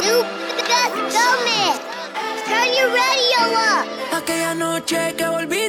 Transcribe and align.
Lucas 0.00 0.90
Gómez. 1.12 1.76
Turn 2.46 2.68
your 2.74 2.90
radio 2.90 3.42
up. 3.52 3.86
Aquella 4.16 4.54
noche 4.54 5.14
que 5.16 5.26
volví 5.26 5.59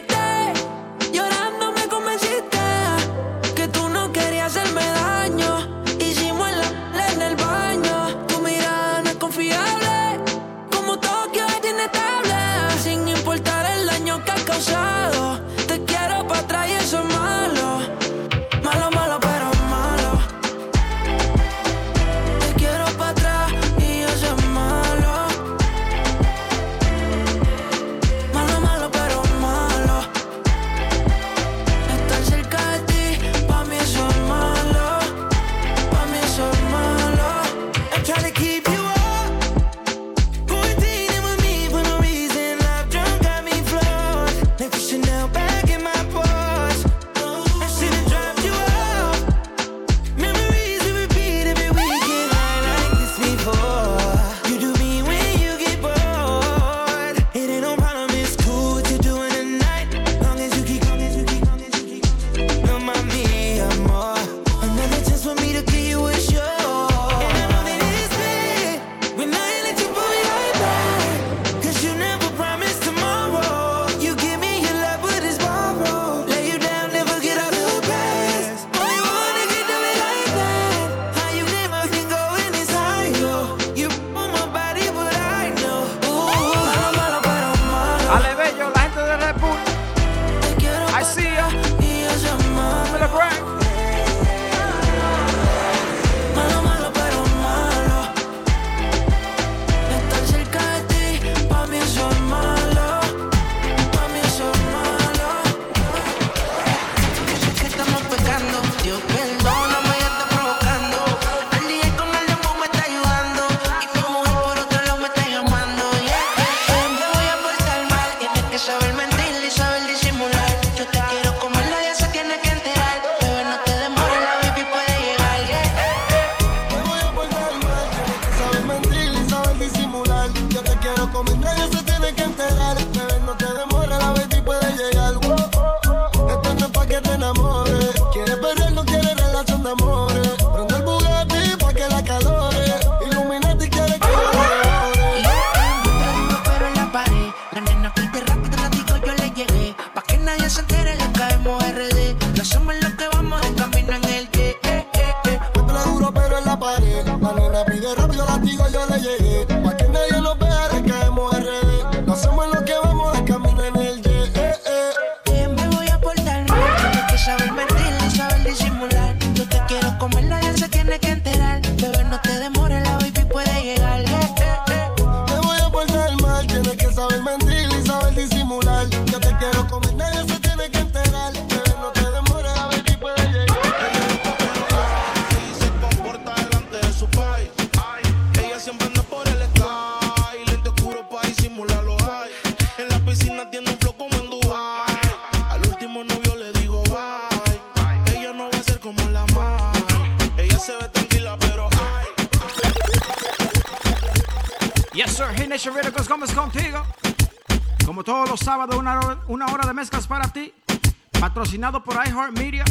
patrocinado 211.22 211.84
por 211.84 211.96
iHeartMedia 211.96 212.66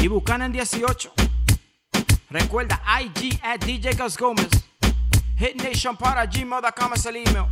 y 0.00 0.08
Buchanan 0.08 0.50
18. 0.50 1.12
Recuerda 2.30 2.80
IG 3.00 3.38
at 3.42 3.60
DJ 3.60 3.96
Gus 3.96 4.16
Gomez. 4.16 4.48
Hit 5.36 5.62
Nation 5.62 5.96
para 5.96 6.26
gmail.com 6.26 6.92
es 6.94 7.06
el 7.06 7.16
email. 7.16 7.46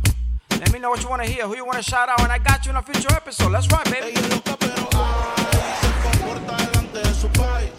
Let 0.59 0.71
me 0.71 0.79
know 0.79 0.89
what 0.89 1.01
you 1.01 1.09
want 1.09 1.21
to 1.21 1.29
hear, 1.29 1.45
who 1.45 1.55
you 1.55 1.63
want 1.63 1.77
to 1.77 1.83
shout 1.83 2.09
out, 2.09 2.19
and 2.21 2.31
I 2.31 2.39
got 2.39 2.65
you 2.65 2.71
in 2.71 2.77
a 2.77 2.81
future 2.81 3.13
episode. 3.15 3.51
Let's 3.51 3.67
run, 3.71 3.83
baby. 3.85 4.17
Ella 4.17 4.57
pero 4.59 4.89
ay, 4.93 5.45
se 5.79 5.89
comporta 6.01 6.57
delante 6.57 6.99
de 6.99 7.13
su 7.13 7.29
país. 7.29 7.71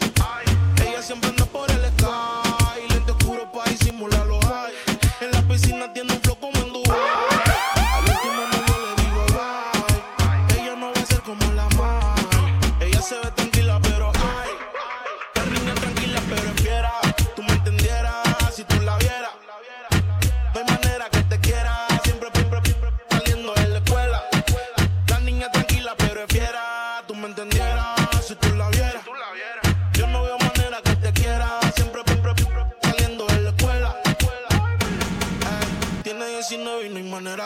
Ella 0.87 1.03
siempre 1.03 1.31
anda 1.31 1.45
por 1.47 1.71
el 1.71 1.85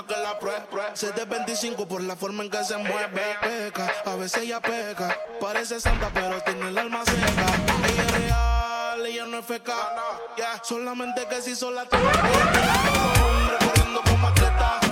que 0.02 0.16
la 0.16 0.38
pruebe. 0.38 0.66
Se 0.94 1.12
de 1.12 1.24
25 1.24 1.86
por 1.86 2.02
la 2.02 2.16
forma 2.16 2.42
en 2.42 2.50
que 2.50 2.64
se 2.64 2.76
mueve. 2.76 3.36
Peca, 3.40 3.92
a 4.04 4.16
veces 4.16 4.42
ella 4.42 4.60
peca. 4.60 5.16
Parece 5.40 5.80
santa, 5.80 6.10
pero 6.12 6.40
tiene 6.42 6.68
el 6.68 6.78
alma 6.78 7.04
seca. 7.04 7.46
Ella 7.88 8.02
es 8.02 8.12
real, 8.12 9.06
ella 9.06 9.26
no 9.26 9.38
es 9.38 9.46
feca. 9.46 9.74
Yeah, 10.36 10.60
solamente 10.62 11.26
que 11.28 11.40
si 11.42 11.54
sola 11.54 11.84
te 11.84 11.96
hombre 11.96 13.56
corriendo 13.60 14.02
atleta. 14.26 14.83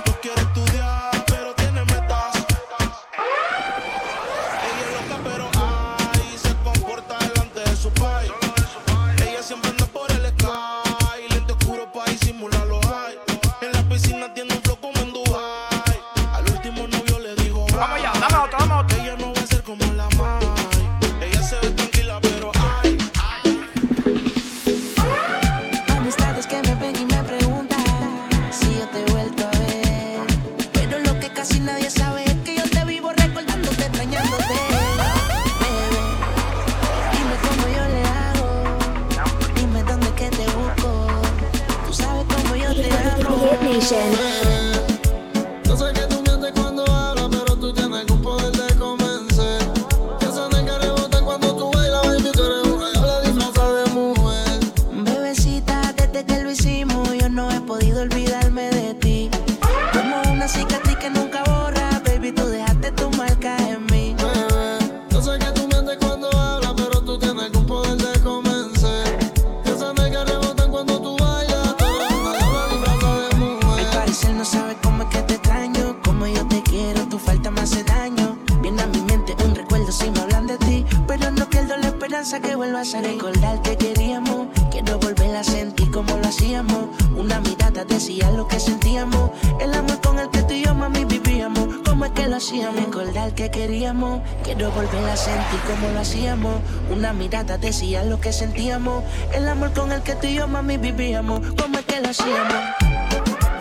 vivíamos, 100.95 101.41
cómo 101.59 101.79
es 101.79 101.85
que 101.85 101.95
hacíamos. 101.97 102.53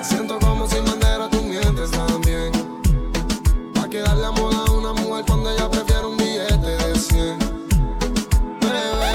Siento 0.03 0.39
como 0.39 0.69
sin 0.69 0.85
bandera 0.85 1.29
tú 1.31 1.43
mientes 1.43 1.91
también. 1.91 2.53
Pa' 3.75 3.89
quedar 3.89 4.17
la 4.17 4.31
moda 4.33 4.65
a 4.67 4.71
una 4.71 4.93
mujer 4.93 5.25
cuando 5.27 5.51
ella 5.51 5.71
prefiere 5.71 6.07
un 6.07 6.17
billete 6.17 6.67
de 6.67 6.95
100. 6.95 7.39
Bebé, 8.61 9.15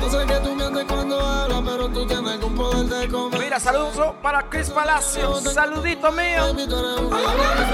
no 0.00 0.10
sé 0.10 0.26
que 0.26 0.34
tú 0.40 0.54
mientes 0.54 0.84
cuando 0.84 1.20
hablas, 1.20 1.62
pero 1.64 1.88
tú 1.88 2.06
tienes 2.06 2.42
un 2.42 2.54
poder 2.54 2.86
de 2.86 3.08
comer. 3.08 3.40
Mira, 3.40 3.60
saludos 3.60 4.14
para 4.22 4.48
Chris 4.50 4.70
Palacio. 4.70 5.36
Saludito 5.40 6.12
mío. 6.12 6.54
Baby, 6.54 6.66
ah, 6.70 7.65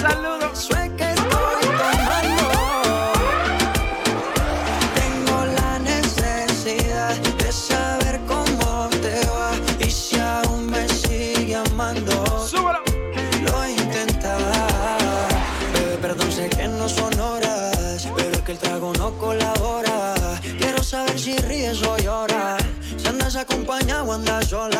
Saludos. 0.00 0.68
Tengo 4.94 5.44
la 5.58 5.78
necesidad 5.78 7.16
de 7.38 7.52
saber 7.52 8.18
cómo 8.26 8.88
te 9.02 9.20
va 9.26 9.52
y 9.78 9.90
si 9.90 10.18
aún 10.18 10.70
me 10.70 10.88
sigue 10.88 11.56
amando. 11.56 12.48
Lo 13.44 13.68
intentaré. 13.68 14.40
Perdónce 16.00 16.48
que 16.48 16.66
no 16.66 16.88
son 16.88 17.20
horas, 17.20 18.08
pero 18.16 18.42
que 18.42 18.52
el 18.52 18.58
trago 18.58 18.94
no 18.94 19.12
colabora. 19.18 20.14
Quiero 20.58 20.82
saber 20.82 21.18
si 21.18 21.36
ríes 21.36 21.82
o 21.82 21.98
lloras. 21.98 22.62
Si 22.96 23.06
andas 23.06 23.36
acompaña 23.36 24.02
cuando 24.02 24.40
llora. 24.40 24.79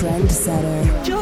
trendsetter. 0.00 1.19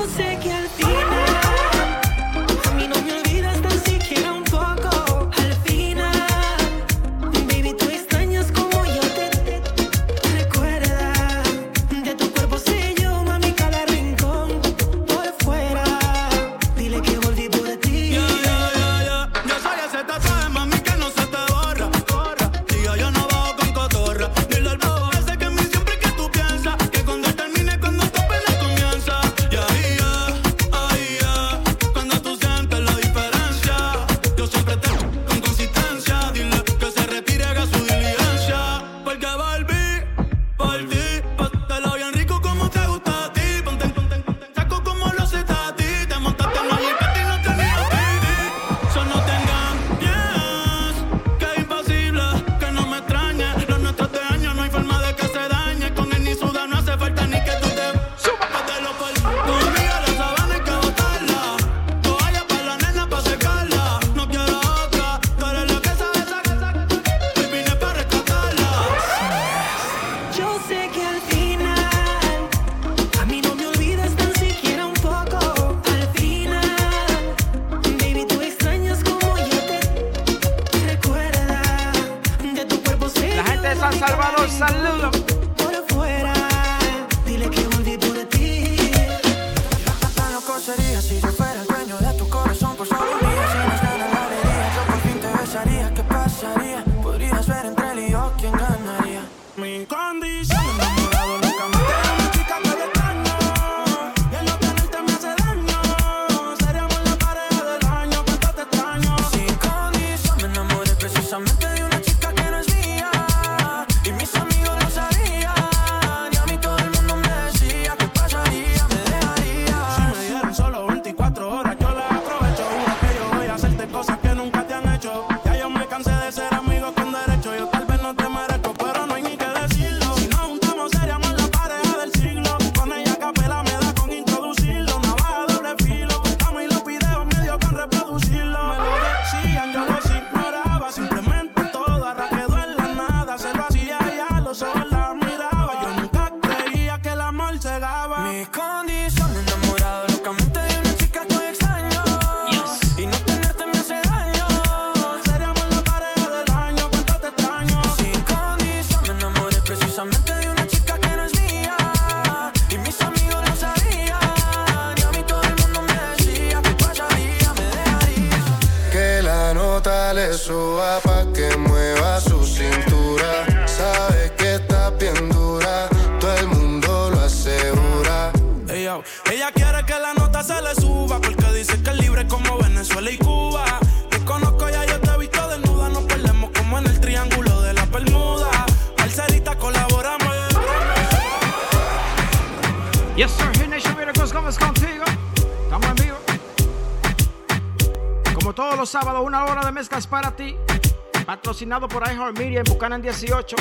patrocinado 201.59 201.89
por 201.89 202.07
iHeartMedia 202.07 202.61
en 202.61 202.65
Buchanan 202.65 203.03
18. 203.03 203.57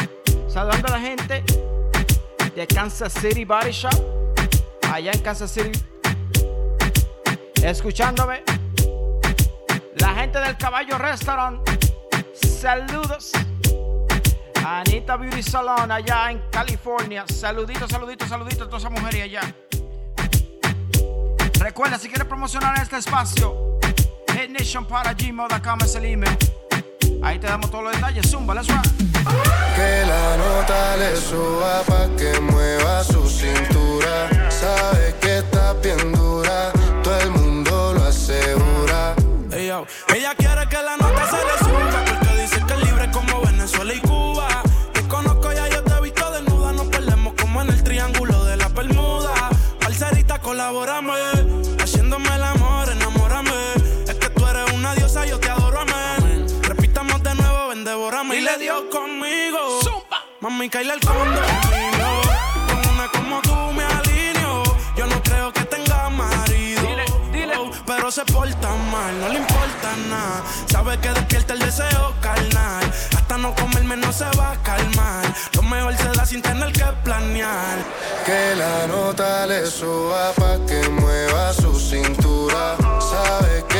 Saludando 0.47 0.87
a 0.89 0.91
la 0.91 0.99
gente 0.99 1.43
de 2.55 2.67
Kansas 2.67 3.11
City 3.11 3.43
Body 3.43 3.71
Shop, 3.71 3.91
allá 4.93 5.11
en 5.11 5.19
Kansas 5.21 5.49
City. 5.49 5.71
Escuchándome. 7.63 8.43
La 9.95 10.09
gente 10.09 10.39
del 10.39 10.55
Caballo 10.57 10.99
Restaurant. 10.99 11.59
Saludos. 12.35 13.31
Anita 14.63 15.17
Beauty 15.17 15.41
Salon 15.41 15.91
allá 15.91 16.29
en 16.29 16.43
California. 16.51 17.25
Saluditos, 17.27 17.89
saluditos, 17.89 18.29
saluditos 18.29 18.61
a 18.61 18.69
todas 18.69 18.83
esas 18.83 18.91
mujeres 18.91 19.23
allá. 19.23 19.55
Recuerda, 21.59 21.97
si 21.97 22.09
quieres 22.09 22.27
promocionar 22.27 22.79
este 22.79 22.97
espacio, 22.97 23.79
hitnationparagmo.com 24.35 25.79
es 25.81 25.95
el 25.95 26.05
email. 26.05 26.37
Ahí 27.27 27.39
te 27.39 27.47
damos 27.47 27.69
todos 27.69 27.83
los 27.83 27.93
detalles, 27.93 28.31
zumba, 28.31 28.55
let's 28.55 28.69
rock. 28.69 28.85
Que 29.75 30.05
la 30.07 30.37
nota 30.37 30.95
le 30.95 31.13
suba 31.17 31.83
pa' 31.85 32.07
que 32.15 32.39
mueva 32.39 33.03
su 33.03 33.27
cintura. 33.27 34.29
Sabe 34.49 35.13
que 35.19 35.39
está 35.39 35.73
bien 35.73 36.13
dura, 36.13 36.71
todo 37.03 37.19
el 37.19 37.31
me 60.67 60.71
cae 60.71 60.83
el 60.83 60.99
fondo. 60.99 61.41
Con 62.67 62.93
una 62.93 63.07
como 63.09 63.41
tú 63.41 63.55
me 63.73 63.83
alineo. 63.83 64.63
Yo 64.97 65.07
no 65.07 65.21
creo 65.23 65.53
que 65.53 65.63
tenga 65.65 66.09
marido. 66.09 66.81
Oh, 67.57 67.71
pero 67.85 68.11
se 68.11 68.23
porta 68.25 68.69
mal, 68.91 69.19
no 69.21 69.29
le 69.29 69.39
importa 69.39 69.95
nada. 70.09 70.43
Sabe 70.69 70.99
que 70.99 71.09
despierta 71.09 71.53
el 71.53 71.59
deseo 71.59 72.13
carnal. 72.21 72.83
Hasta 73.15 73.37
no 73.37 73.55
comerme 73.55 73.95
no 73.97 74.11
se 74.11 74.25
va 74.37 74.51
a 74.51 74.63
calmar. 74.63 75.25
Lo 75.53 75.61
mejor 75.63 75.95
se 75.95 76.09
da 76.09 76.25
sin 76.25 76.41
tener 76.41 76.71
que 76.73 76.85
planear. 77.03 77.77
Que 78.25 78.55
la 78.55 78.87
nota 78.87 79.47
le 79.47 79.65
suba 79.67 80.33
pa' 80.33 80.57
que 80.67 80.89
mueva 80.89 81.53
su 81.53 81.79
cintura. 81.79 82.75
Sabe 82.99 83.63
que 83.69 83.76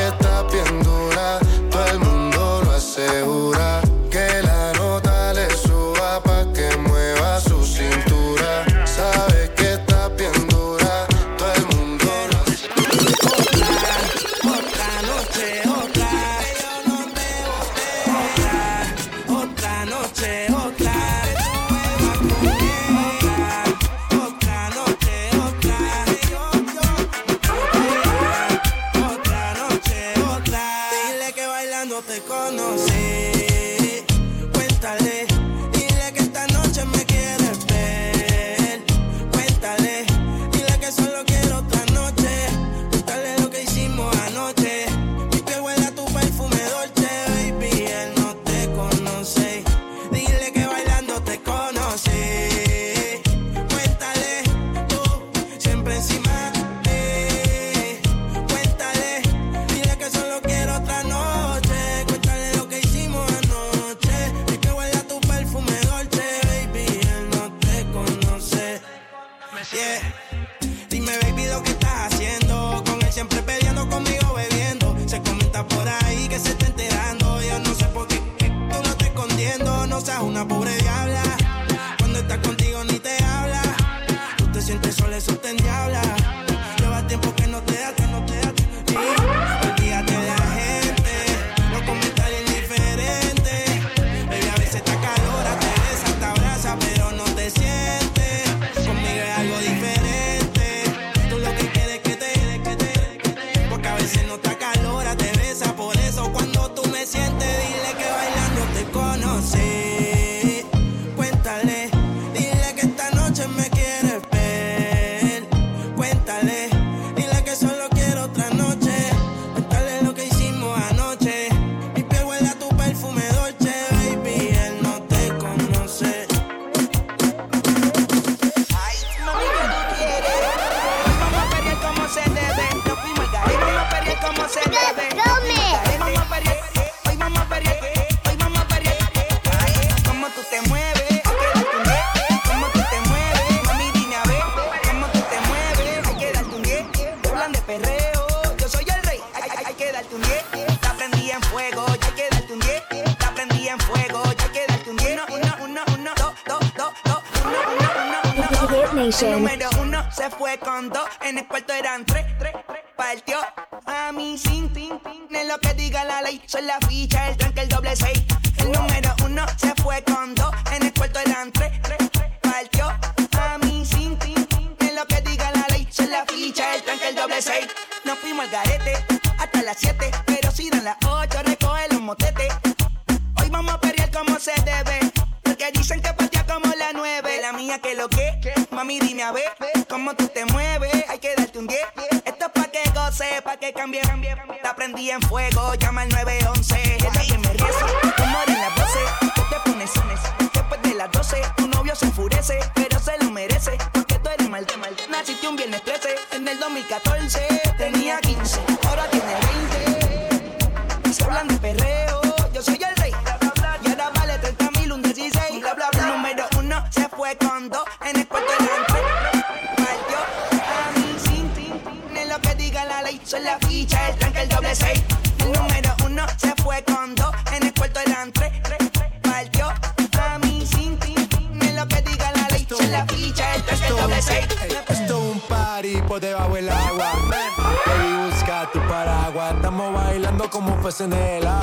con 160.60 160.90
dos, 160.90 161.10
en 161.22 161.38
el 161.38 161.46
eran 161.80 162.06
tres, 162.06 162.26
tres, 162.40 162.54
tres. 162.68 162.82
Partió 162.96 163.38
a 163.86 164.12
mí 164.12 164.38
sin 164.38 164.72
tin, 164.74 165.00
tin, 165.00 165.28
es 165.36 165.48
lo 165.48 165.60
que 165.60 165.74
diga 165.74 166.04
la 166.04 166.22
ley. 166.22 166.42
Son 166.46 166.66
la 166.66 166.80
ficha, 166.88 167.30
el 167.30 167.38
tranque, 167.38 167.62
el 167.62 167.70
doble 167.70 167.96
seis. 167.96 168.27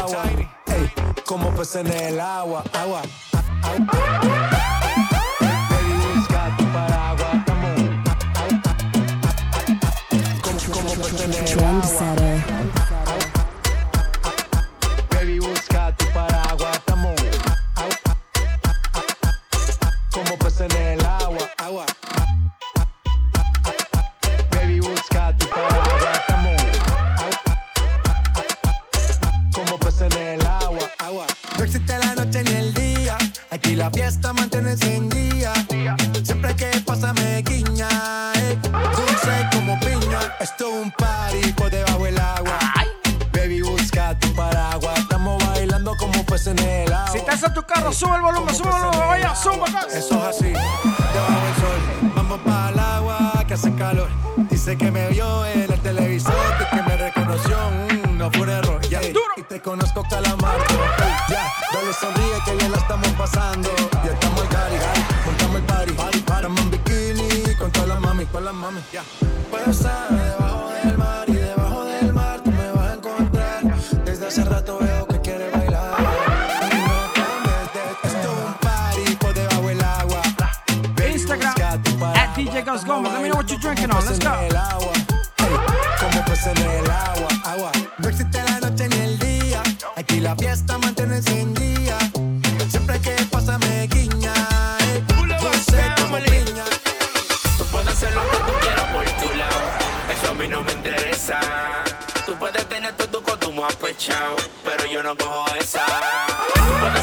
agua. 0.04 0.24
Ey, 0.66 0.90
como 1.24 1.50
pez 1.54 1.76
en 1.76 1.86
el 1.86 2.20
agua, 2.20 2.62
agua. 2.72 3.02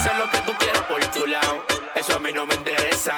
hacer 0.01 0.17
lo 0.17 0.29
que 0.31 0.37
tú 0.39 0.53
quieras 0.57 0.81
por 0.83 0.99
tu 1.07 1.27
lado. 1.27 1.63
Eso 1.95 2.15
a 2.15 2.19
mí 2.19 2.31
no 2.33 2.45
me 2.45 2.55
interesa. 2.55 3.15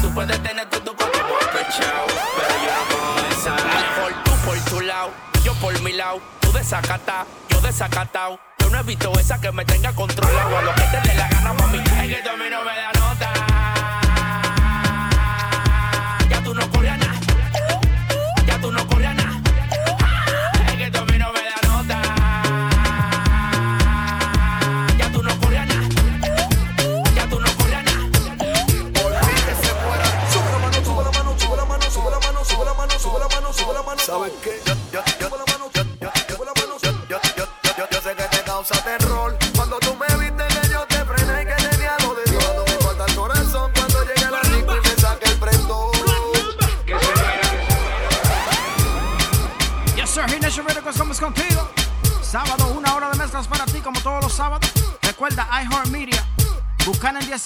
Tú 0.00 0.12
puedes 0.14 0.40
tener 0.42 0.68
todo 0.70 0.80
tu 0.82 0.96
cuerpo 0.96 1.18
pechao, 1.52 2.06
pero 2.36 2.54
yo 2.64 2.70
no 2.78 2.84
puedo 2.90 3.28
esa. 3.30 3.56
Por 4.00 4.12
tú 4.24 4.30
por 4.44 4.58
tu 4.70 4.80
lado, 4.82 5.10
yo 5.42 5.52
por 5.54 5.80
mi 5.82 5.92
lado. 5.92 6.20
Tú 6.40 6.52
desacatado, 6.52 7.26
yo 7.48 7.60
desacatado. 7.60 8.38
Yo 8.58 8.70
no 8.70 8.78
he 8.78 8.82
visto 8.84 9.12
esa 9.18 9.40
que 9.40 9.50
me 9.50 9.64
tenga 9.64 9.92
controlado 9.92 10.56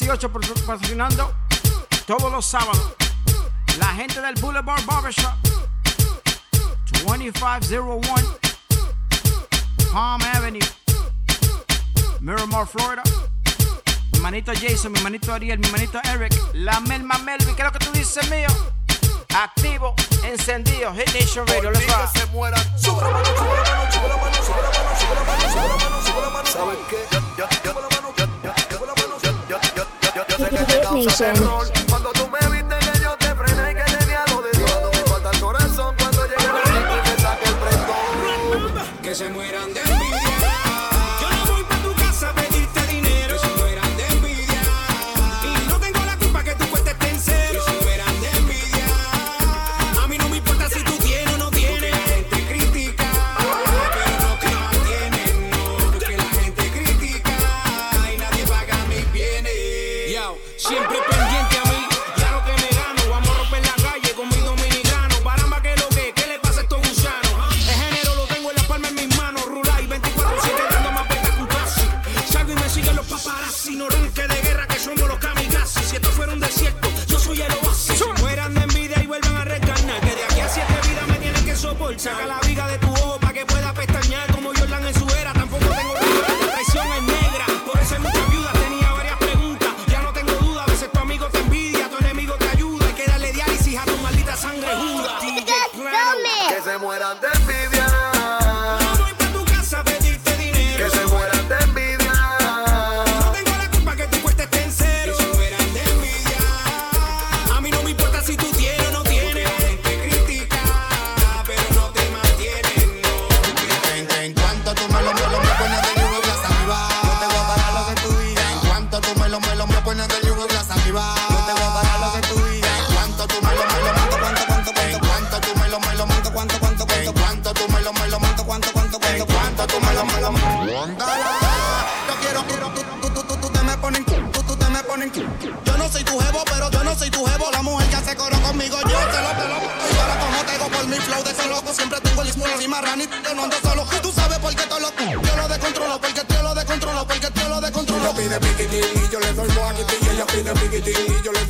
18 0.00 0.32
patrocinando 0.66 1.34
todos 2.06 2.32
los 2.32 2.46
sábados. 2.46 2.94
La 3.78 3.88
gente 3.88 4.20
del 4.22 4.34
Boulevard 4.40 4.82
Barbershop 4.86 5.34
2501 7.04 8.38
Palm 9.92 10.22
Avenue, 10.34 10.60
Miramar, 12.20 12.66
Florida. 12.66 13.02
Mi 14.12 14.20
manito 14.20 14.52
Jason, 14.54 14.92
mi 14.92 15.00
manito 15.00 15.34
Ariel, 15.34 15.58
mi 15.58 15.68
manito 15.70 16.00
Eric, 16.04 16.32
la 16.54 16.80
Melma 16.80 17.18
Melvin, 17.18 17.54
¿qué 17.54 17.62
es 17.62 17.66
lo 17.66 17.72
que 17.72 17.84
tú 17.84 17.92
dices 17.92 18.28
mío? 18.30 18.48
Activo, 19.34 19.94
encendido, 20.24 20.94
Hit 20.94 21.12
Nation 21.12 21.46
Radio, 21.46 21.70
let's 21.70 21.86
rock. 21.86 22.10
se 22.12 22.26
mueran. 22.26 22.78
Sube 22.78 23.02
la 23.02 23.10
mano, 23.10 23.24
sube 23.26 23.48
la 23.54 23.64
mano, 23.64 23.92
sube 23.92 24.08
la 24.08 24.16
mano, 24.16 24.34
sube 24.42 24.54
la 24.64 24.70
mano, 24.70 24.96
sube 24.96 25.14
la 25.14 25.76
mano, 25.76 26.02
sube 26.02 26.20
la 26.22 26.30
mano. 26.30 26.46
¿Sabes 26.46 26.78
qué? 26.88 27.99
Hit 30.70 30.92
Nation. 30.92 31.89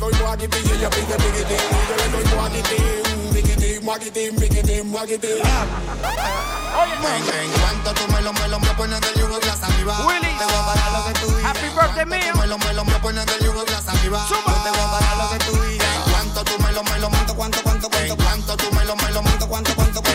doy 0.01 0.13
muaquitín 0.15 0.71
ella 0.73 0.89
pide 0.89 1.15
piquitín. 1.15 1.57
Yo 1.87 1.95
le 1.95 2.07
doy 2.09 2.25
muaquitín, 2.35 3.33
piquitín, 3.33 3.85
muaquitín, 3.85 4.35
piquitín, 4.35 4.89
muaquitín. 4.89 5.37
En, 7.11 7.51
cuanto 7.61 7.93
tú 7.93 8.11
me 8.11 8.21
lo, 8.21 8.33
me 8.33 8.47
lo, 8.47 8.59
me 8.59 8.69
pones 8.69 8.99
del 8.99 9.13
yugo 9.13 9.37
y 9.41 9.45
las 9.45 9.61
arriba. 9.61 10.05
Willy. 10.07 10.21
Te 10.39 10.45
voy 10.45 10.55
a 10.55 10.65
pagar 10.65 10.91
lo 10.91 11.05
que 11.05 11.19
tú 11.19 11.27
digas. 11.35 11.51
Happy 11.51 11.69
birthday 11.69 12.05
mío. 12.05 12.33
Me 12.35 12.47
lo, 12.47 12.57
me 12.57 12.73
lo, 12.73 12.83
me 12.83 12.93
pones 12.99 13.25
del 13.27 13.45
yugo 13.45 13.63
Yo 13.63 13.75
te 13.75 14.09
voy 14.09 14.79
a 14.79 15.15
lo 15.17 15.29
que 15.29 15.37
tú. 15.45 15.53
En 15.63 16.11
cuanto 16.11 16.43
tú 16.45 16.63
me 16.63 16.71
lo, 16.71 16.83
me 16.83 16.97
lo, 16.99 17.09
cuánto, 17.09 17.35
cuánto, 17.35 17.61
cuánto, 17.61 17.89
cuánto. 17.89 18.13
En 18.13 18.15
cuanto 18.17 18.57
tú 18.57 18.71
me 18.73 18.85
lo, 18.85 18.95
me 18.95 19.11
lo, 19.11 19.21
cuánto, 19.21 19.47
cuánto, 19.75 19.75
cuánto. 19.75 20.10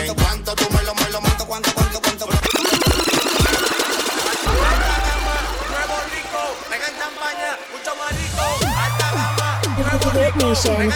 Nation. 10.17 10.89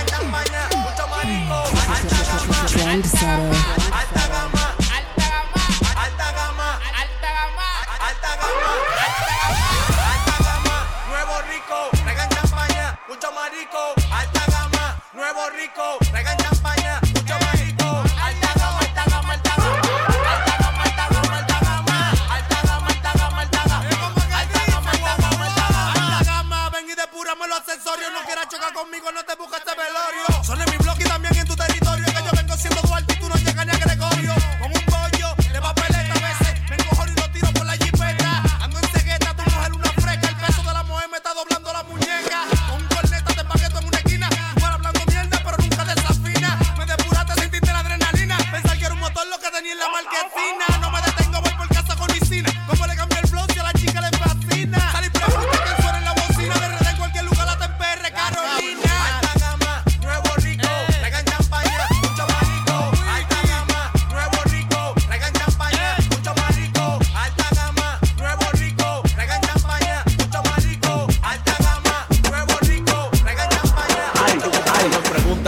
Trendsetter. 2.65 3.80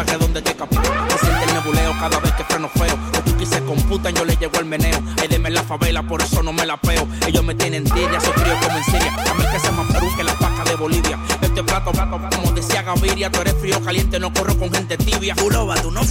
que 0.05 0.17
donde 0.17 0.41
te 0.41 0.55
capeo. 0.55 0.81
Siente 0.81 1.43
el 1.45 1.53
nebuleo 1.53 1.93
cada 1.99 2.19
vez 2.19 2.31
que 2.33 2.43
freno 2.43 2.69
feo. 2.69 2.97
Los 3.13 3.21
cookies 3.21 3.49
se 3.49 3.63
computan, 3.63 4.13
yo 4.15 4.25
le 4.25 4.35
llego 4.35 4.59
el 4.59 4.65
meneo. 4.65 4.99
Hay 5.21 5.27
deme 5.27 5.49
la 5.49 5.63
favela, 5.63 6.03
por 6.03 6.21
eso 6.21 6.43
no 6.43 6.53
me 6.53 6.65
la 6.65 6.77
peo. 6.77 7.07
Ellos 7.27 7.43
me 7.43 7.55
tienen 7.55 7.83
tibia, 7.83 8.19
soy 8.19 8.33
frío 8.33 8.55
como 8.61 8.77
en 8.77 8.83
Siria. 8.85 9.13
A 9.29 9.33
mí 9.33 9.43
que 9.51 9.59
se 9.59 9.71
más 9.71 9.87
Perú 9.91 10.07
que 10.15 10.23
la 10.23 10.33
paca 10.33 10.63
de 10.63 10.75
Bolivia. 10.75 11.19
Este 11.41 11.63
plato, 11.63 11.91
plato, 11.91 12.19
como 12.35 12.51
decía 12.51 12.81
Gaviria, 12.81 13.31
tú 13.31 13.41
eres 13.41 13.55
frío, 13.59 13.79
caliente, 13.83 14.19
no 14.19 14.33
corro 14.33 14.57
con 14.57 14.71
gente 14.71 14.97
tibia. 14.97 15.35
Curoba, 15.35 15.75
tú 15.75 15.91
no, 15.91 16.01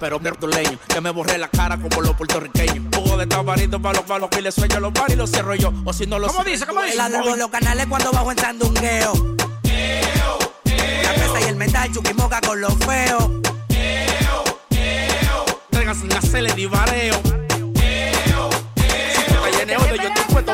pero 0.00 0.18
leño 0.48 0.78
que 0.88 1.00
me 1.00 1.10
borré 1.10 1.38
la 1.38 1.48
cara 1.48 1.78
como 1.78 2.02
los 2.02 2.14
puertorriqueños. 2.14 2.84
Jugo 2.94 3.16
de 3.16 3.26
tabarito 3.26 3.80
para 3.80 3.98
los 3.98 4.04
palos, 4.04 4.30
que 4.30 4.42
le 4.42 4.50
sueño 4.50 4.80
los 4.80 4.92
bares 4.92 5.14
y 5.14 5.16
los 5.16 5.30
cierro 5.30 5.54
yo. 5.54 5.72
O 5.84 5.92
si 5.92 6.06
no 6.06 6.18
los. 6.18 6.32
¿Cómo 6.32 6.44
dice? 6.44 6.66
¿Cómo 6.66 6.82
dice? 6.82 6.98
El 6.98 7.38
los 7.38 7.50
canales 7.50 7.86
cuando 7.86 8.10
bajo 8.10 8.32
en 8.32 8.38
sandungueo. 8.38 9.12
La 11.02 11.14
pesa 11.14 11.40
y 11.40 11.44
el 11.48 11.56
metal, 11.56 11.92
chuquimoca 11.92 12.40
con 12.40 12.60
los 12.60 12.74
feos. 12.78 13.30
Traigas 15.70 15.98
una 16.02 16.20
cele 16.20 16.52
y 16.56 16.66
bareo. 16.66 17.20
Si 19.14 19.22
te 19.24 19.58
lleneo 19.58 19.80
de 19.80 19.98
yo 19.98 20.14
te 20.14 20.22
puedo 20.32 20.52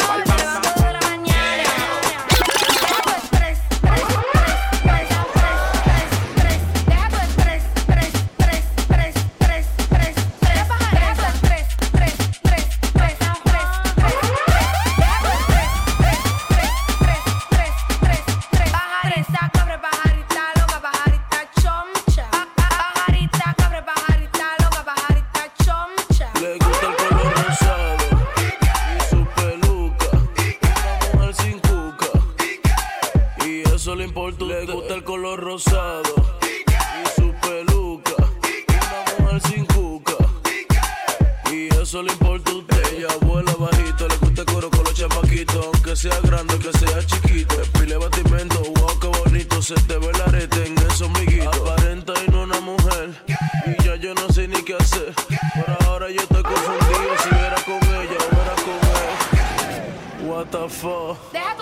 They 61.33 61.39
have. 61.39 61.58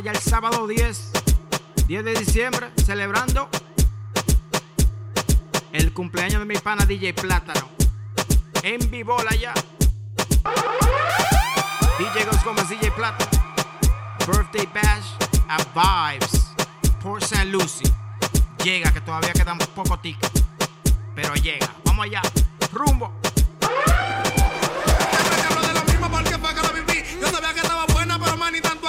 ya 0.00 0.12
el 0.12 0.18
sábado 0.18 0.66
10, 0.66 1.10
10 1.86 2.04
de 2.04 2.14
diciembre, 2.14 2.70
celebrando 2.84 3.48
el 5.72 5.92
cumpleaños 5.92 6.40
de 6.40 6.44
mi 6.44 6.56
pana 6.56 6.84
DJ 6.84 7.14
Plátano. 7.14 7.68
En 8.62 8.90
Vibola 8.90 9.34
ya. 9.34 9.54
DJ 11.98 12.26
Gómez, 12.44 12.68
DJ 12.68 12.90
Plátano. 12.92 13.30
Birthday 14.26 14.68
Bash 14.74 15.14
a 15.48 16.12
Vibes. 16.12 16.54
Por 17.02 17.22
San 17.22 17.50
Lucy. 17.50 17.84
Llega, 18.62 18.92
que 18.92 19.00
todavía 19.00 19.32
quedan 19.32 19.58
poco 19.58 19.98
tickets. 19.98 20.44
Pero 21.14 21.34
llega. 21.34 21.72
Vamos 21.84 22.06
allá. 22.06 22.22
Rumbo. 22.72 23.12
Yo 27.20 27.28
sabía 27.30 27.52
que 27.52 27.60
estaba 27.60 27.86
buena, 27.86 28.18
pero 28.18 28.36
más 28.36 28.52
ni 28.52 28.60
tanto 28.60 28.88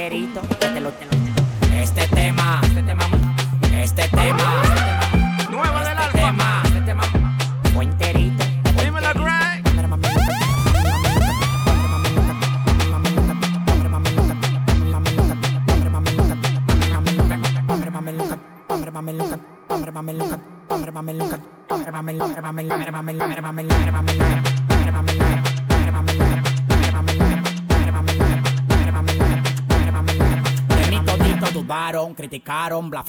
Perito. 0.00 0.49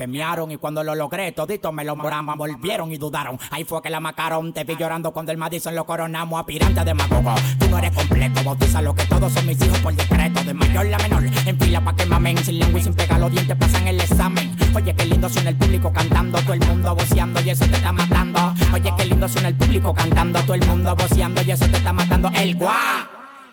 Blasfemiaron 0.01 0.51
y 0.51 0.57
cuando 0.57 0.83
lo 0.83 0.95
logré, 0.95 1.31
toditos 1.31 1.73
me 1.73 1.83
lo 1.83 1.95
moraban, 1.95 2.37
volvieron 2.37 2.91
y 2.91 2.97
dudaron. 2.97 3.39
Ahí 3.51 3.63
fue 3.63 3.81
que 3.81 3.89
la 3.89 3.99
macaron, 3.99 4.53
te 4.53 4.63
vi 4.63 4.75
llorando 4.75 5.11
cuando 5.11 5.31
el 5.31 5.37
Madison 5.37 5.75
lo 5.75 5.85
coronamos, 5.85 6.39
aspirante 6.39 6.83
de 6.83 6.93
magogo. 6.93 7.35
Tú 7.59 7.69
no 7.69 7.77
eres 7.77 7.91
completo, 7.91 8.43
bautiza 8.43 8.81
lo 8.81 8.95
que 8.95 9.05
todos 9.05 9.31
son 9.31 9.45
mis 9.45 9.61
hijos 9.61 9.77
por 9.79 9.93
decreto, 9.93 10.43
de 10.43 10.53
mayor 10.53 10.85
la 10.87 10.97
menor, 10.97 11.23
en 11.45 11.59
fila 11.59 11.81
pa' 11.81 11.95
que 11.95 12.05
mamen, 12.05 12.37
sin 12.37 12.59
lengua 12.59 12.79
y 12.79 12.83
sin 12.83 12.93
pegar 12.93 13.19
los 13.19 13.31
dientes 13.31 13.55
pasan 13.55 13.87
el 13.87 13.99
examen. 13.99 14.55
Oye, 14.73 14.95
qué 14.95 15.05
lindo 15.05 15.29
suena 15.29 15.49
el 15.49 15.57
público 15.57 15.91
cantando, 15.93 16.39
todo 16.39 16.53
el 16.53 16.61
mundo 16.61 16.95
voceando 16.95 17.41
y 17.41 17.49
eso 17.49 17.65
te 17.65 17.75
está 17.75 17.91
matando. 17.91 18.53
Oye, 18.73 18.93
qué 18.97 19.05
lindo 19.05 19.27
suena 19.27 19.49
el 19.49 19.55
público 19.55 19.93
cantando, 19.93 20.41
todo 20.41 20.55
el 20.55 20.65
mundo 20.65 20.95
voceando 20.95 21.41
y 21.41 21.51
eso 21.51 21.67
te 21.67 21.77
está 21.77 21.93
matando. 21.93 22.31
El 22.33 22.55
guá, 22.55 23.07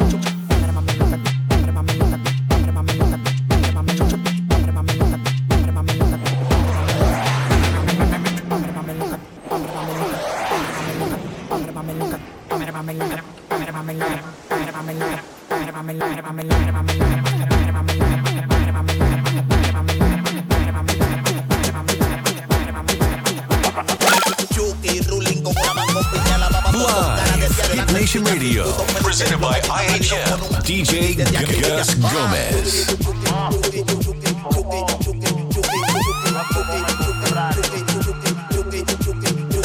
Nation 28.00 28.24
Radio, 28.24 28.64
presented 29.02 29.38
by 29.42 29.60
IHM, 29.60 30.40
DJ 30.64 31.16
Gus 31.60 31.94
Gomez. 32.00 32.86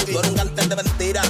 Tú 0.04 0.20
eres 0.20 0.30
un 0.30 0.36
cantante 0.36 0.68
de 0.68 0.76
mentira. 0.76 1.22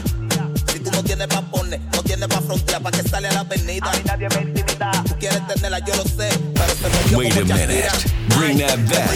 Si 0.73 0.79
tú 0.79 0.89
no 0.89 1.03
tienes 1.03 1.27
pa' 1.27 1.41
poner, 1.41 1.79
no 1.93 2.01
tienes 2.01 2.27
pa' 2.27 2.41
frontear, 2.41 2.81
¿pa' 2.81 2.89
que 2.89 3.07
sale 3.07 3.27
a 3.27 3.33
la 3.33 3.39
avenida? 3.41 3.91
nadie 4.05 4.27
me 4.29 4.41
intimida. 4.41 4.91
Tú 5.07 5.15
quieres 5.19 5.45
tenerla, 5.45 5.77
yo 5.85 5.95
lo 5.97 6.03
sé, 6.05 6.29
pero 6.55 6.73
se 6.73 6.89
movió 6.89 7.17
Wait 7.19 7.51
a 7.51 8.24
Bring 8.37 8.57
that 8.57 8.77
back. 8.89 9.07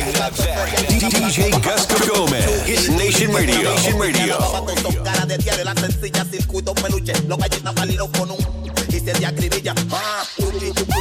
DJ 0.88 1.52
Gus 1.62 1.86
Gomez. 2.08 2.64
Hit 2.66 2.90
Nation 2.96 3.34
Radio. 3.34 3.76
Nation 3.76 4.00
Radio. 4.00 4.38
Con 4.38 4.66
dos 4.82 4.96
caras 5.04 5.28
de 5.28 5.38
diario, 5.38 5.66
la 5.66 5.76
sencilla, 5.76 6.24
circuito, 6.24 6.74
peluche. 6.74 7.14
Los 7.28 7.38
galletas 7.38 7.76
válidos 7.76 8.10
con 8.18 8.32
un. 8.32 8.38
Y 8.88 9.00
se 9.00 9.14
de 9.14 9.26
acribilla. 9.26 9.76
Ah, 9.92 10.24
chuki, 10.38 10.72
chuki, 10.72 11.00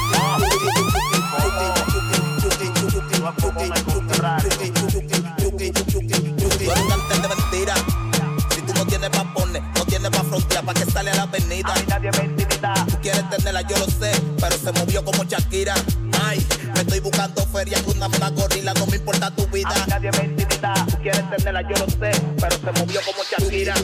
Tú 6.39 6.65
eres 6.65 6.79
un 6.81 6.89
cantante 6.89 7.21
de 7.21 7.29
mentira. 7.29 7.75
Si 8.55 8.63
tú 8.63 8.75
no 8.75 8.87
tienes 8.87 9.11
pa' 9.11 9.33
poner, 9.33 9.63
no 9.63 9.85
tienes 9.85 10.11
pa' 10.11 10.25
frontear, 10.25 10.65
¿pa' 10.65 10.75
que 10.75 10.91
sale 10.91 11.11
a 11.11 11.15
la 11.15 11.23
avenida? 11.23 11.73
nadie 11.89 12.11
me 12.19 12.25
intimida. 12.25 12.75
Tú 12.89 12.99
quieres 13.01 13.31
tenerla, 13.31 13.63
yo 13.63 13.79
lo 13.79 13.87
sé, 13.87 14.11
pero 14.41 14.57
se 14.57 14.73
movió 14.73 15.05
como 15.05 15.23
Shakira. 15.25 15.75
Una 18.07 18.31
gorila, 18.31 18.75
no 18.75 18.87
me 18.87 18.97
importa 18.97 19.31
tu 19.31 19.47
vida. 19.49 19.71
nadie 19.89 20.11
me 20.13 20.25
intimida. 20.25 20.75
Tú 20.91 20.97
quieres 21.03 21.25
tenerla, 21.31 21.63
yo 21.63 21.77
lo 21.85 21.91
sé, 21.91 22.11
pero 22.41 22.57
se 22.57 22.81
movió 22.81 23.01
como 23.05 23.25
Shakira. 23.25 23.75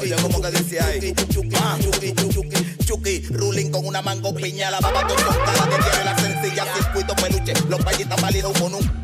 Oye, 0.00 0.16
¿cómo 0.22 0.40
que 0.40 0.50
dice 0.50 0.80
ahí? 0.80 1.14
Ah, 1.62 1.78
Chucky, 2.84 3.20
ruling 3.30 3.70
con 3.70 3.86
una 3.86 4.02
mango 4.02 4.34
piña, 4.34 4.70
la 4.70 4.80
baba 4.80 5.06
con 5.06 5.16
dos 5.16 5.36
caras 5.36 5.70
de 5.70 5.76
tiene 5.76 6.04
la 6.04 6.18
sencilla, 6.18 6.64
circuito 6.74 7.14
peluche, 7.16 7.52
los 7.68 7.84
vallitas 7.84 8.20
válidos 8.20 8.58
con 8.58 8.74
un 8.74 8.99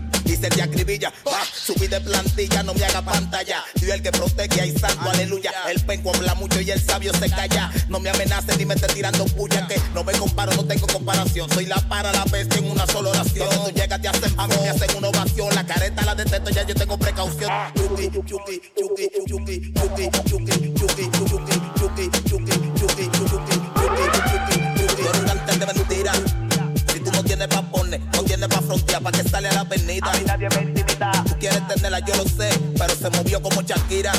y 0.46 0.50
se 0.50 0.56
te 0.56 0.62
acribilla. 0.62 1.12
Ah, 1.26 1.44
subí 1.52 1.86
de 1.86 2.00
plantilla, 2.00 2.62
no 2.62 2.74
me 2.74 2.84
haga 2.84 3.02
pantalla. 3.02 3.64
Dios 3.74 3.94
el 3.94 4.02
que 4.02 4.12
protege, 4.12 4.60
hay 4.60 4.76
santo, 4.76 5.10
aleluya. 5.10 5.52
El 5.68 5.80
penco 5.84 6.12
habla 6.14 6.34
mucho 6.34 6.60
y 6.60 6.70
el 6.70 6.80
sabio 6.80 7.12
se 7.14 7.28
calla. 7.30 7.70
No 7.88 8.00
me 8.00 8.10
amenaces 8.10 8.56
ni 8.58 8.64
me 8.64 8.74
estés 8.74 8.94
tirando 8.94 9.24
puya, 9.26 9.66
que 9.66 9.80
no 9.94 10.04
me 10.04 10.12
comparo, 10.12 10.54
no 10.54 10.64
tengo 10.64 10.86
comparación. 10.86 11.50
Soy 11.50 11.66
la 11.66 11.76
para 11.88 12.12
la 12.12 12.24
bestia 12.24 12.58
en 12.58 12.70
una 12.70 12.86
sola 12.86 13.10
oración. 13.10 13.48
Donde 13.48 13.72
tú 13.72 13.78
llegas, 13.78 14.00
te 14.00 14.08
hacen 14.08 14.34
a 14.38 14.46
mí 14.46 14.54
me 14.60 14.68
hacen 14.68 14.96
una 14.96 15.08
ovación. 15.08 15.54
La 15.54 15.66
careta 15.66 16.04
la 16.04 16.14
detesto, 16.14 16.50
ya 16.50 16.66
yo 16.66 16.74
tengo 16.74 16.98
precaución. 16.98 17.50
Chucky, 17.74 18.10
Chucky, 18.10 18.60
Chucky, 18.76 19.08
Chucky, 19.26 19.72
Chucky, 19.72 20.10
Chucky, 20.28 20.75
yo 32.00 32.14
lo 32.16 32.24
sé, 32.24 32.48
pero 32.76 32.94
se 32.94 33.10
movió 33.10 33.40
como 33.40 33.62
Shakira. 33.62 34.12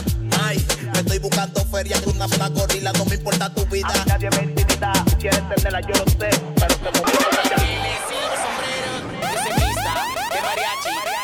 Ay, 0.44 0.66
me 0.94 1.00
estoy 1.00 1.20
buscando 1.20 1.64
feria 1.66 2.00
con 2.02 2.16
una 2.16 2.28
puta 2.28 2.50
gorila, 2.50 2.92
no 2.94 3.06
me 3.06 3.16
importa 3.16 3.54
tu 3.54 3.66
vida. 3.66 3.92
nadie 4.08 4.30
me 4.32 4.44
intimida. 4.44 4.94
Quieres 5.20 5.42
tenerla, 5.50 5.82
yo 5.82 5.94
lo 5.94 6.12
sé, 6.12 6.30
pero 6.56 6.74
se 6.74 7.00
movió 7.00 7.20
como 7.30 7.44
Shakira. 7.44 7.88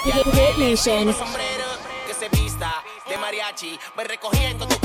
Hit 0.03 0.57
Nation. 0.57 1.13
sombrero 1.13 1.65
que 2.07 2.13
se 2.13 2.29
vista 2.29 2.83
de 3.09 3.17
mariachi. 3.17 3.79
Voy 3.95 4.05
recogiendo 4.05 4.67
tu 4.67 4.82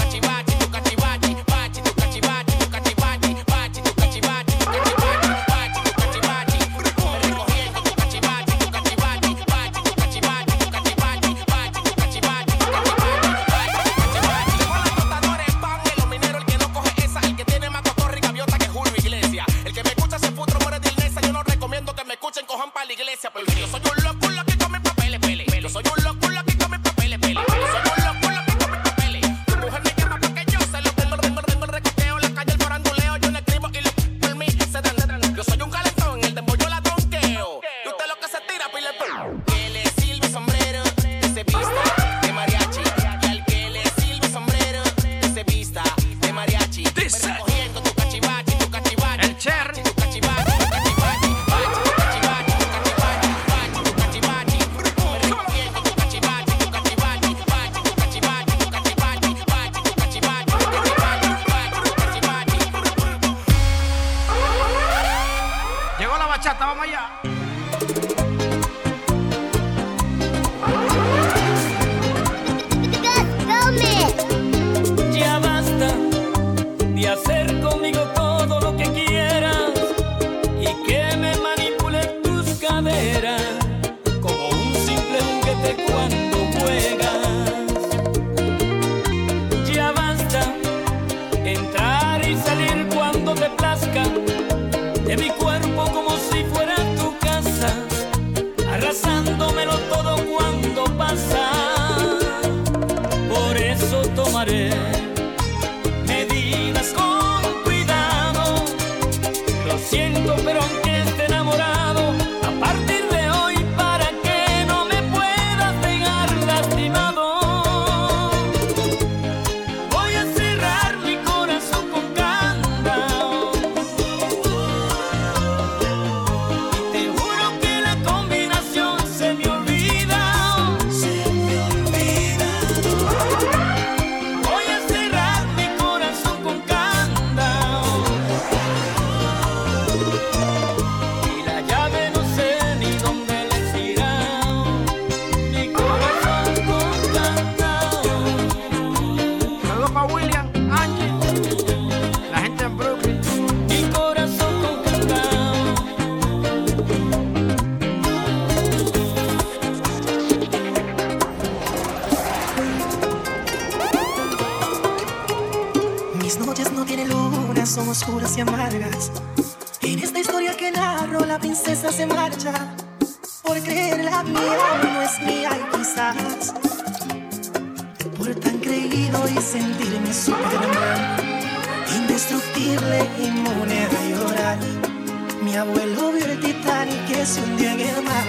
abuelo 185.79 186.13
vio 186.13 186.25
el 186.27 186.41
Titanic 186.41 187.07
que 187.07 187.25
se 187.25 187.41
hundió 187.41 187.71
en 187.71 187.81
el 187.81 188.03
mar 188.03 188.25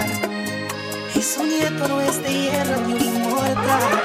y 1.15 1.21
su 1.21 1.43
nieto 1.43 1.87
no 1.87 2.01
es 2.01 2.21
de 2.21 2.31
hierro 2.31 2.81
ni 2.87 2.93
un 2.93 3.01
inmortal. 3.01 4.01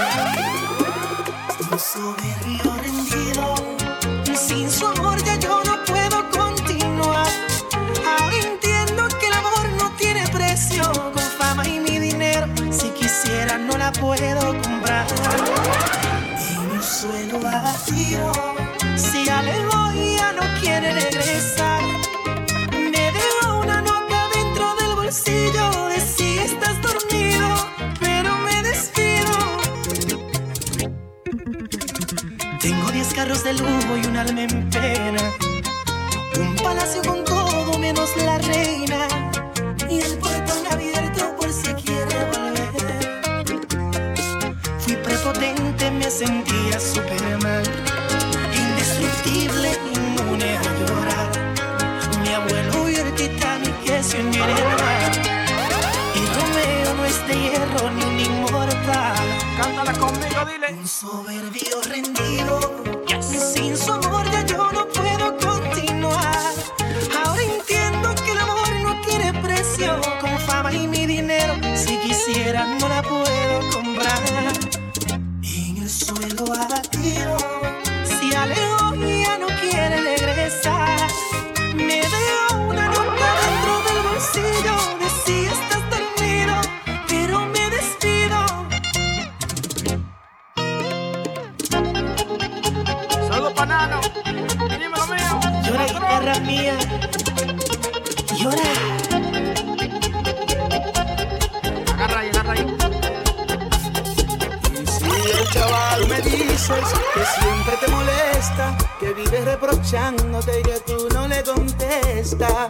Un 1.71 1.79
soberbio 1.79 2.75
rendido, 2.83 3.55
sin 4.35 4.71
su 4.71 4.87
amor 4.87 5.23
ya 5.25 5.37
yo 5.37 5.63
no 5.65 5.85
puedo 5.85 6.31
continuar. 6.31 7.29
Ahora 8.19 8.37
entiendo 8.37 9.09
que 9.21 9.27
el 9.27 9.33
amor 9.35 9.69
no 9.79 9.91
tiene 9.97 10.27
precio, 10.29 10.91
con 10.93 11.23
fama 11.39 11.69
y 11.69 11.81
mi 11.81 11.99
dinero, 11.99 12.47
si 12.71 12.89
quisiera 12.91 13.59
no 13.59 13.77
la 13.77 13.93
puedo 13.93 14.61
comprar. 14.63 15.07
En 16.51 16.71
un 16.71 16.83
suelo 16.83 17.41
vacío, 17.41 18.33
si 18.97 19.29
alejó 19.29 19.93
y 19.93 20.17
ya 20.17 20.33
no 20.33 20.43
quiere 20.61 20.93
regresar. 20.95 21.64
10 33.45 33.53
carros 33.53 33.53
de 33.53 33.53
lujo 33.55 33.97
y 33.97 34.07
un 34.07 34.17
alma 34.17 34.43
en 34.43 34.71
pena. 34.71 35.33
Un 36.39 36.57
palacio 36.57 37.03
con 37.03 37.25
todo 37.25 37.79
menos 37.79 38.11
la 38.17 38.39
reina. 38.39 39.07
Y 39.91 40.01
el 40.01 40.19
portón 40.19 40.67
abierto 40.71 41.37
por 41.37 41.53
si 41.53 41.73
quiere 41.75 42.25
volver. 42.33 43.23
Fui 44.79 44.97
prepotente, 44.97 45.91
me 45.91 46.11
sentía 46.11 46.81
Superman. 46.81 47.65
Indestructible, 48.55 49.71
inmune 49.95 50.57
a 50.57 50.63
llorar. 50.79 51.31
Mi 52.23 52.29
abuelo 52.29 52.85
vio 52.85 53.03
el 53.05 53.15
Titanic 53.15 53.79
que 53.85 54.03
se 54.03 54.23
mar. 54.23 55.13
Y 56.15 56.23
Romeo 56.35 56.95
no 56.97 57.05
es 57.05 57.27
de 57.29 57.35
hierro 57.35 57.91
ni 57.91 58.05
un 58.05 58.21
inmortal. 58.21 59.27
Cántala 59.59 59.93
conmigo, 59.93 60.44
Un 60.71 60.89
soberbio 60.89 61.83
rendido. 61.91 62.59
Sin 63.21 63.77
su 63.77 63.93
amor 63.93 64.25
ya 64.31 64.47
yo 64.47 64.73
no 64.73 64.89
puedo 64.89 65.37
continuar. 65.37 66.55
Ahora 67.23 67.43
entiendo 67.43 68.15
que 68.25 68.33
el 68.33 68.39
amor 68.39 68.71
no 68.83 69.01
tiene 69.03 69.33
precio. 69.43 70.01
Con 70.23 70.39
fama 70.39 70.73
y 70.73 70.89
mi 70.89 71.07
dinero, 71.07 71.55
si 71.77 71.99
quisiera 71.99 72.65
no 72.81 72.89
la 72.89 73.03
puedo 73.03 73.71
comprar. 73.73 74.23
En 75.43 75.83
el 75.83 75.91
suelo 75.91 76.45
abatido, 76.55 77.34
que 106.67 107.25
siempre 107.41 107.77
te 107.79 107.89
molesta, 107.89 108.75
que 108.99 109.13
vives 109.13 109.45
reprochándote 109.45 110.61
y 110.61 110.63
que 110.63 110.81
tú 110.87 111.09
no 111.13 111.29
le 111.29 111.43
contestas. 111.43 112.69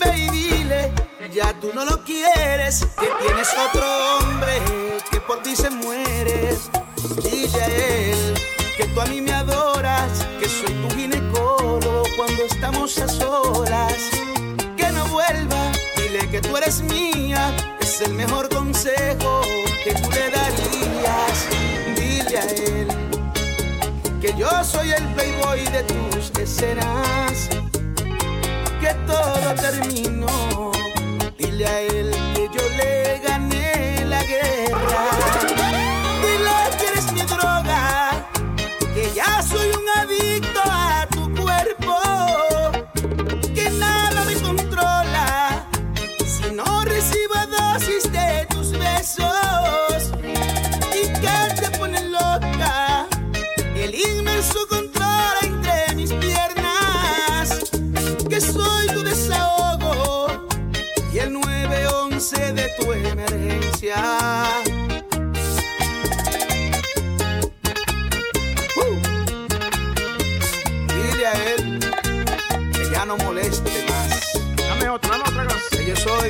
Ve 0.00 0.16
y 0.16 0.30
dile, 0.30 0.92
ya 1.34 1.52
tú 1.60 1.70
no 1.74 1.84
lo 1.84 2.02
quieres, 2.04 2.86
que 2.98 3.06
tienes 3.20 3.48
otro 3.68 3.84
hombre 4.16 4.62
que 5.10 5.20
por 5.20 5.42
ti 5.42 5.54
se 5.54 5.68
muere. 5.68 6.56
Dile 7.22 7.62
a 7.62 7.66
él 7.66 8.34
que 8.78 8.84
tú 8.86 9.00
a 9.00 9.04
mí 9.06 9.20
me 9.20 9.32
adoras, 9.32 10.24
que 10.40 10.48
soy 10.48 10.72
tu 10.72 10.96
ginecólogo 10.96 12.04
cuando 12.16 12.44
estamos 12.44 12.96
a 12.96 13.08
solas. 13.08 14.10
Que 14.74 14.90
no 14.90 15.04
vuelva, 15.08 15.70
dile 15.98 16.30
que 16.30 16.40
tú 16.40 16.56
eres 16.56 16.80
mía, 16.80 17.54
es 17.78 18.00
el 18.00 18.14
mejor 18.14 18.48
consejo 18.48 19.42
que 19.84 19.92
tú 19.92 20.10
le 20.12 20.30
darías. 20.30 21.46
Dile 21.94 22.38
a 22.38 22.44
él 22.44 23.07
yo 24.38 24.48
soy 24.62 24.92
el 24.92 25.04
playboy 25.14 25.64
de 25.64 25.82
tus 25.82 26.30
escenas, 26.38 27.48
que 28.80 28.94
todo 29.06 29.54
terminó. 29.56 30.70
Dile 31.36 31.66
a 31.66 31.80
él 31.80 32.10
que 32.34 32.48
yo 32.54 32.68
le 32.76 33.20
gané 33.26 34.04
la 34.06 34.22
guerra. 34.22 35.27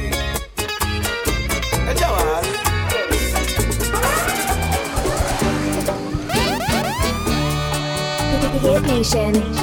Que 0.00 0.10
yo 0.10 0.16
soy 0.16 1.88
el 1.88 1.96
chaval. 1.96 2.44
Hit 8.62 8.86
Nation. 8.86 9.57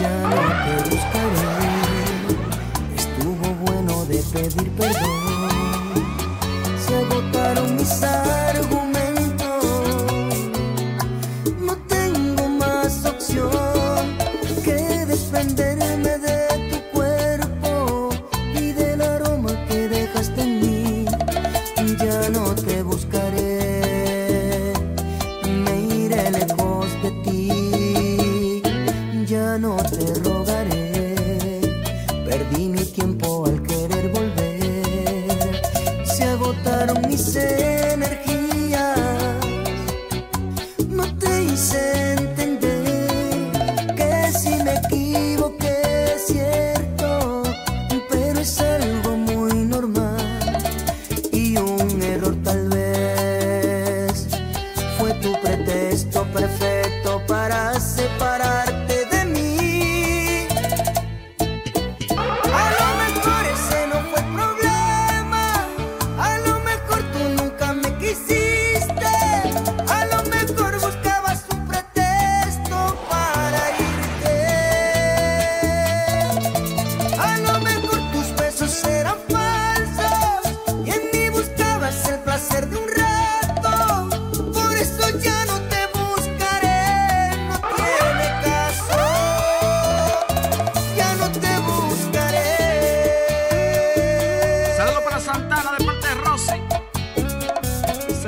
ya 0.00 0.10
no 0.10 0.28
te 0.28 0.90
buscaré. 0.90 1.75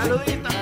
Saluditos. 0.08 0.57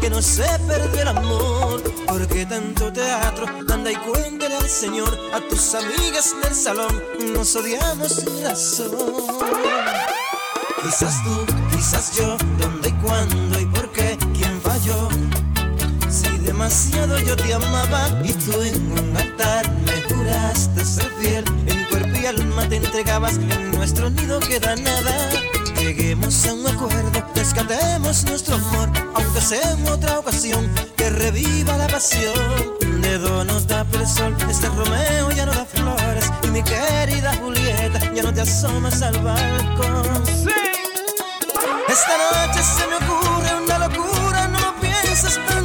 que 0.00 0.10
no 0.10 0.22
se 0.22 0.46
perdió 0.66 1.02
el 1.02 1.08
amor. 1.08 1.82
Porque 2.06 2.46
tanto 2.46 2.92
teatro, 2.92 3.46
anda 3.68 3.92
y 3.92 3.96
cuéntale 3.96 4.56
al 4.56 4.68
Señor, 4.68 5.16
a 5.32 5.40
tus 5.48 5.74
amigas 5.74 6.34
del 6.42 6.54
salón, 6.54 7.02
nos 7.34 7.54
odiamos 7.56 8.12
sin 8.12 8.42
razón. 8.42 8.90
Quizás 10.82 11.22
tú, 11.22 11.46
quizás 11.70 12.16
yo, 12.16 12.36
dónde 12.58 12.88
y 12.88 12.92
cuándo 13.04 13.60
y 13.60 13.66
por 13.66 13.90
qué, 13.92 14.18
quién 14.34 14.60
falló. 14.62 15.08
Si 16.08 16.28
demasiado 16.38 17.18
yo 17.20 17.36
te 17.36 17.54
amaba 17.54 18.08
y 18.24 18.32
tú 18.32 18.60
en 18.62 18.92
un 18.92 19.16
altar 19.16 19.70
me 19.86 20.02
juraste 20.12 20.84
ser 20.84 21.10
fiel, 21.20 21.44
en 21.66 21.84
cuerpo 21.84 22.18
y 22.20 22.26
alma 22.26 22.68
te 22.68 22.76
entregabas, 22.76 23.36
en 23.36 23.70
nuestro 23.72 24.10
nido 24.10 24.40
queda 24.40 24.74
nada 24.76 25.30
Lleguemos 25.90 26.46
a 26.46 26.54
un 26.54 26.64
acuerdo, 26.68 27.20
rescatemos 27.34 28.24
nuestro 28.26 28.54
amor, 28.54 28.88
aunque 29.12 29.40
sea 29.40 29.72
en 29.72 29.88
otra 29.88 30.20
ocasión, 30.20 30.72
que 30.96 31.10
reviva 31.10 31.76
la 31.76 31.88
pasión. 31.88 32.32
De 33.02 33.18
dos 33.18 33.44
nos 33.44 33.66
da 33.66 33.82
por 33.82 34.00
el 34.00 34.06
sol, 34.06 34.36
este 34.48 34.68
Romeo 34.68 35.32
ya 35.32 35.46
no 35.46 35.52
da 35.52 35.64
flores, 35.64 36.30
y 36.44 36.46
mi 36.46 36.62
querida 36.62 37.34
Julieta 37.42 38.14
ya 38.14 38.22
no 38.22 38.32
te 38.32 38.40
asomas 38.42 39.02
al 39.02 39.18
balcón. 39.18 40.22
Esta 41.88 42.14
noche 42.18 42.62
se 42.62 42.86
me 42.86 42.94
ocurre 42.94 43.64
una 43.64 43.88
locura, 43.88 44.46
no 44.46 44.60
lo 44.60 44.80
pienses, 44.80 45.40
prenda 45.44 45.59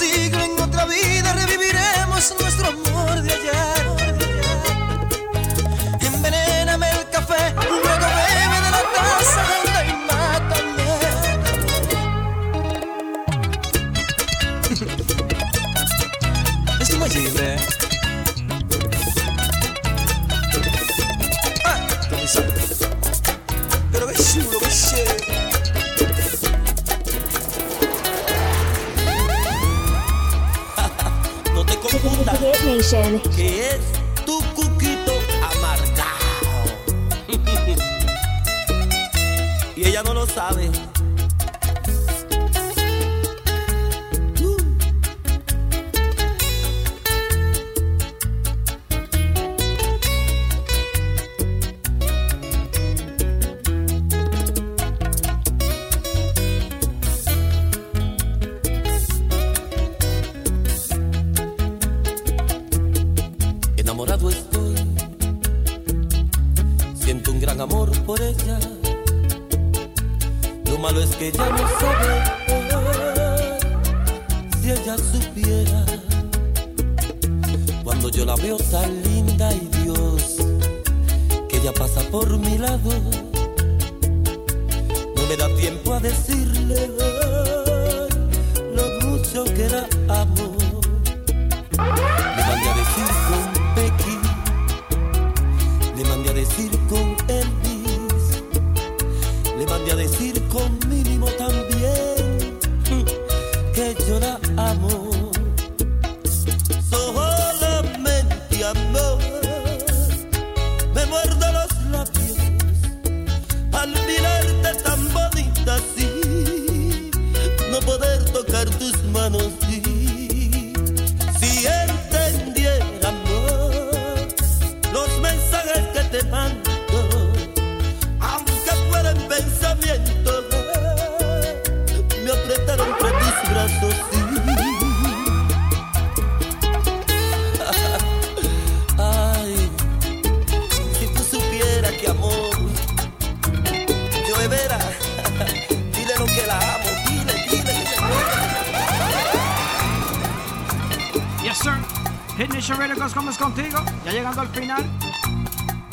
siglo, 0.00 0.42
en 0.42 0.58
otra 0.58 0.86
vida, 0.86 1.32
reviviremos 1.34 2.34
nuestro 2.40 2.68
amor 2.68 2.99
Que 33.00 33.89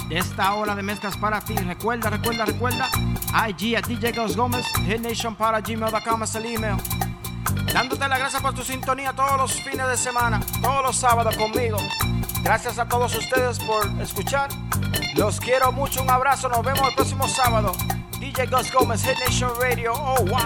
esta 0.09 0.53
hora 0.53 0.75
de 0.75 0.83
mezclas 0.83 1.17
para 1.17 1.41
ti. 1.41 1.55
Recuerda, 1.55 2.09
recuerda, 2.09 2.45
recuerda. 2.45 2.89
IG 3.49 3.75
a 3.75 3.81
DJ 3.81 4.11
Ghost 4.13 4.35
Gómez. 4.35 4.65
Nation 5.01 5.35
para 5.35 5.61
gmail.com 5.61 6.23
es 6.23 6.35
el 6.35 6.45
email. 6.45 6.77
Dándote 7.73 8.07
las 8.07 8.19
gracias 8.19 8.41
por 8.41 8.53
tu 8.53 8.63
sintonía 8.63 9.13
todos 9.13 9.37
los 9.37 9.61
fines 9.61 9.87
de 9.87 9.97
semana, 9.97 10.39
todos 10.61 10.83
los 10.83 10.95
sábados 10.95 11.35
conmigo. 11.35 11.77
Gracias 12.41 12.79
a 12.79 12.87
todos 12.87 13.15
ustedes 13.15 13.59
por 13.59 13.85
escuchar. 14.01 14.49
Los 15.15 15.39
quiero 15.39 15.71
mucho. 15.71 16.01
Un 16.01 16.09
abrazo. 16.09 16.49
Nos 16.49 16.63
vemos 16.63 16.87
el 16.87 16.95
próximo 16.95 17.27
sábado. 17.27 17.73
DJ 18.19 18.47
Ghost 18.47 18.73
Gómez, 18.73 19.03
Hit 19.03 19.19
Nation 19.19 19.51
Radio. 19.59 19.93
Oh, 19.93 20.23
wow. 20.25 20.37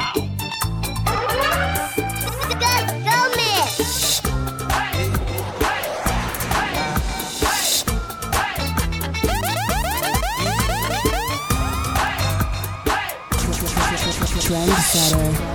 Trendsetter. 14.52 15.51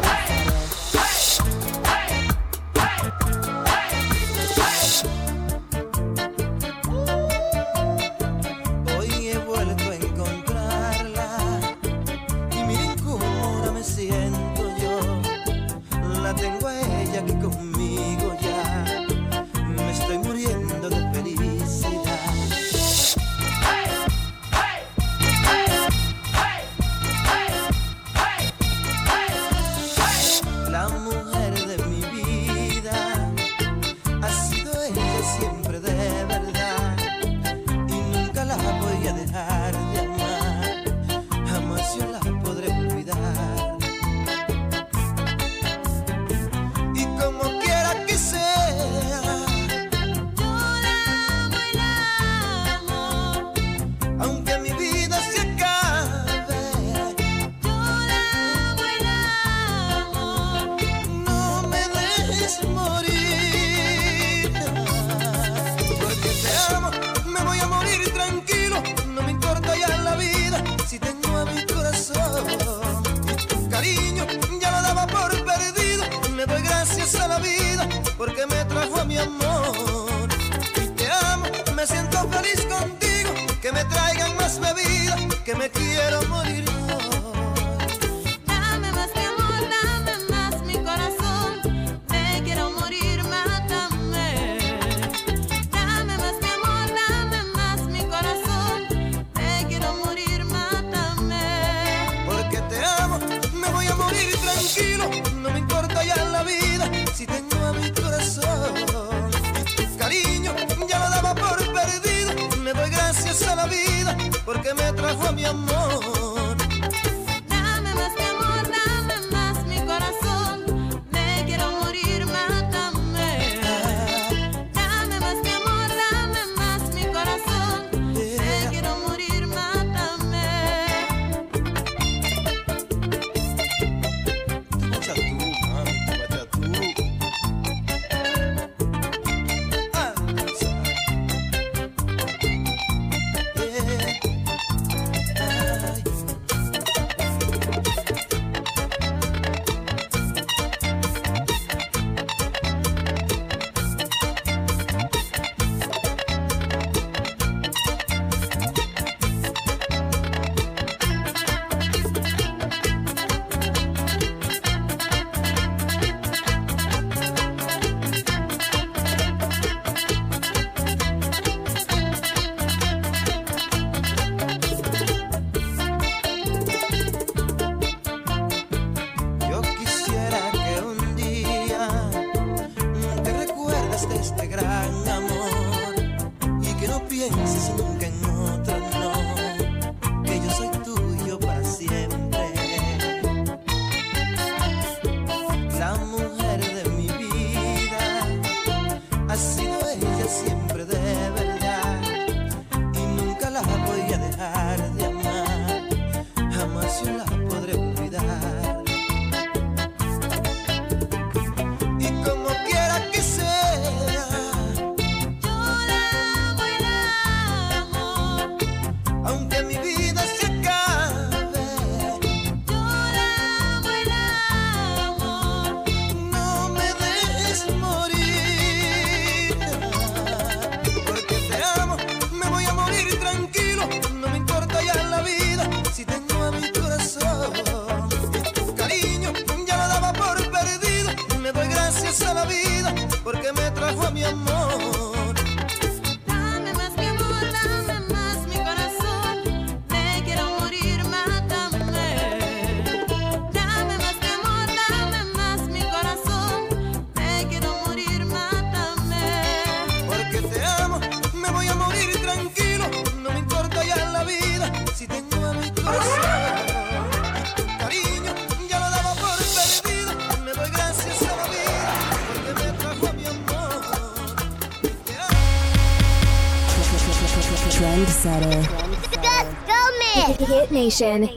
Nation. 280.86 281.28